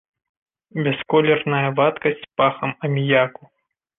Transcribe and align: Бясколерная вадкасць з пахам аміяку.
Бясколерная 0.85 1.69
вадкасць 1.79 2.23
з 2.23 2.31
пахам 2.43 2.71
аміяку. 2.87 3.43